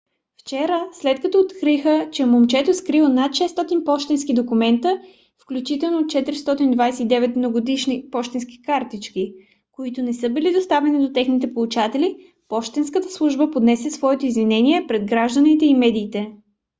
[0.41, 5.01] вчера след като откриха че момчето е скрило над 600 пощенски документа
[5.43, 9.33] включително 429 новогодишни пощенски картички
[9.71, 12.17] които не са били доставени на техните получатели
[12.47, 16.31] пощенската служба поднесе своето извинение пред гражданите и медиите